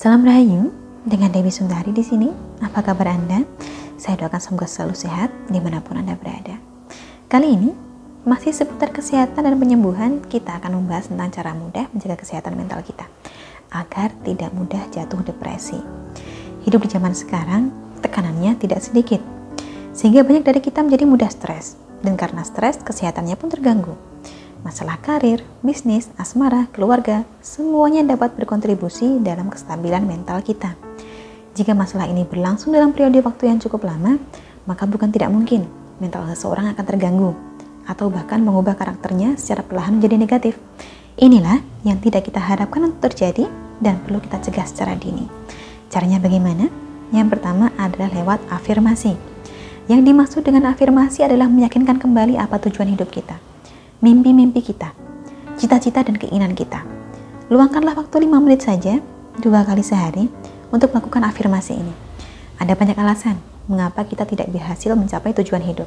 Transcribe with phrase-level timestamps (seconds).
[0.00, 0.72] Salam Rahayu,
[1.04, 2.32] dengan Dewi Sundari di sini.
[2.64, 3.44] Apa kabar Anda?
[4.00, 6.56] Saya doakan semoga selalu sehat di mana pun Anda berada.
[7.28, 7.68] Kali ini,
[8.24, 13.04] masih seputar kesehatan dan penyembuhan, kita akan membahas tentang cara mudah menjaga kesehatan mental kita
[13.76, 15.76] agar tidak mudah jatuh depresi.
[16.64, 17.68] Hidup di zaman sekarang,
[18.00, 19.20] tekanannya tidak sedikit,
[19.92, 24.00] sehingga banyak dari kita menjadi mudah stres, dan karena stres, kesehatannya pun terganggu
[24.60, 30.76] masalah karir, bisnis, asmara, keluarga, semuanya dapat berkontribusi dalam kestabilan mental kita.
[31.56, 34.20] Jika masalah ini berlangsung dalam periode waktu yang cukup lama,
[34.68, 35.66] maka bukan tidak mungkin
[35.98, 37.32] mental seseorang akan terganggu
[37.88, 40.54] atau bahkan mengubah karakternya secara perlahan menjadi negatif.
[41.18, 43.48] Inilah yang tidak kita harapkan untuk terjadi
[43.82, 45.26] dan perlu kita cegah secara dini.
[45.90, 46.70] Caranya bagaimana?
[47.10, 49.18] Yang pertama adalah lewat afirmasi.
[49.90, 53.49] Yang dimaksud dengan afirmasi adalah meyakinkan kembali apa tujuan hidup kita
[54.00, 54.96] mimpi-mimpi kita,
[55.60, 56.88] cita-cita dan keinginan kita.
[57.52, 58.96] Luangkanlah waktu 5 menit saja,
[59.36, 60.32] dua kali sehari,
[60.72, 61.92] untuk melakukan afirmasi ini.
[62.56, 63.36] Ada banyak alasan
[63.68, 65.84] mengapa kita tidak berhasil mencapai tujuan hidup.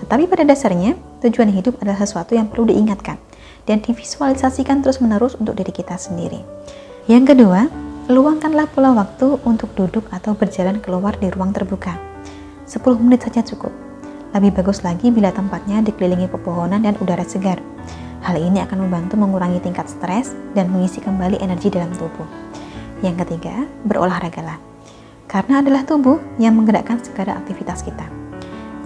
[0.00, 3.20] Tetapi pada dasarnya, tujuan hidup adalah sesuatu yang perlu diingatkan
[3.68, 6.40] dan divisualisasikan terus-menerus untuk diri kita sendiri.
[7.04, 7.68] Yang kedua,
[8.08, 12.00] luangkanlah pula waktu untuk duduk atau berjalan keluar di ruang terbuka.
[12.64, 13.91] 10 menit saja cukup
[14.32, 17.60] lebih bagus lagi bila tempatnya dikelilingi pepohonan dan udara segar.
[18.24, 22.24] Hal ini akan membantu mengurangi tingkat stres dan mengisi kembali energi dalam tubuh.
[23.04, 24.56] Yang ketiga, berolahragalah.
[25.28, 28.06] Karena adalah tubuh yang menggerakkan segala aktivitas kita.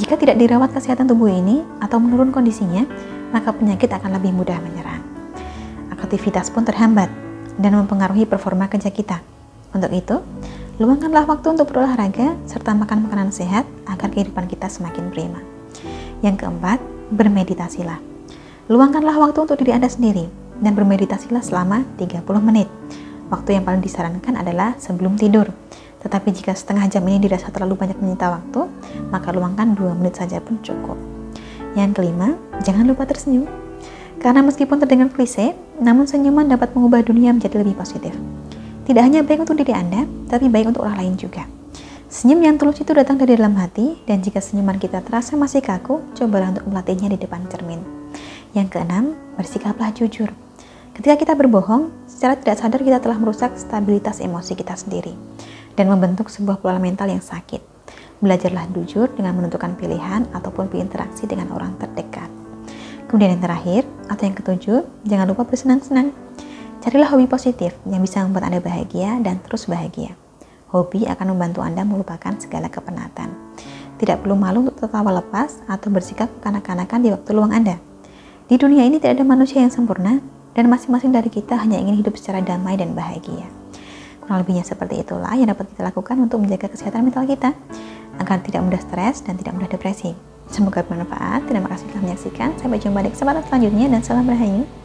[0.00, 2.86] Jika tidak dirawat kesehatan tubuh ini atau menurun kondisinya,
[3.34, 5.02] maka penyakit akan lebih mudah menyerang.
[5.92, 7.10] Aktivitas pun terhambat
[7.58, 9.18] dan mempengaruhi performa kerja kita.
[9.74, 10.22] Untuk itu,
[10.74, 15.38] Luangkanlah waktu untuk berolahraga serta makan makanan sehat agar kehidupan kita semakin prima.
[16.18, 16.82] Yang keempat,
[17.14, 18.02] bermeditasilah.
[18.66, 20.26] Luangkanlah waktu untuk diri Anda sendiri
[20.58, 22.66] dan bermeditasilah selama 30 menit.
[23.30, 25.46] Waktu yang paling disarankan adalah sebelum tidur.
[26.02, 28.66] Tetapi jika setengah jam ini dirasa terlalu banyak menyita waktu,
[29.14, 30.98] maka luangkan 2 menit saja pun cukup.
[31.78, 32.34] Yang kelima,
[32.66, 33.46] jangan lupa tersenyum.
[34.18, 38.10] Karena meskipun terdengar klise, namun senyuman dapat mengubah dunia menjadi lebih positif.
[38.84, 41.48] Tidak hanya baik untuk diri Anda, tapi baik untuk orang lain juga.
[42.12, 46.04] Senyum yang tulus itu datang dari dalam hati, dan jika senyuman kita terasa masih kaku,
[46.12, 47.80] cobalah untuk melatihnya di depan cermin.
[48.52, 50.30] Yang keenam, bersikaplah jujur.
[50.94, 55.16] Ketika kita berbohong, secara tidak sadar kita telah merusak stabilitas emosi kita sendiri
[55.74, 57.58] dan membentuk sebuah pola mental yang sakit.
[58.22, 62.30] Belajarlah jujur dengan menentukan pilihan ataupun berinteraksi dengan orang terdekat.
[63.10, 66.14] Kemudian yang terakhir, atau yang ketujuh, jangan lupa bersenang-senang.
[66.84, 70.20] Carilah hobi positif yang bisa membuat Anda bahagia dan terus bahagia.
[70.68, 73.32] Hobi akan membantu Anda melupakan segala kepenatan.
[73.96, 77.80] Tidak perlu malu untuk tertawa lepas atau bersikap kanak-kanakan di waktu luang Anda.
[78.52, 80.20] Di dunia ini tidak ada manusia yang sempurna
[80.52, 83.48] dan masing-masing dari kita hanya ingin hidup secara damai dan bahagia.
[84.20, 87.56] Kurang lebihnya seperti itulah yang dapat kita lakukan untuk menjaga kesehatan mental kita
[88.20, 90.12] agar tidak mudah stres dan tidak mudah depresi.
[90.52, 91.48] Semoga bermanfaat.
[91.48, 92.60] Terima kasih telah menyaksikan.
[92.60, 94.83] Sampai jumpa di kesempatan selanjutnya dan salam rahayu.